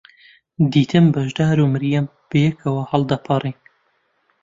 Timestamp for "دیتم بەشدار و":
0.73-1.71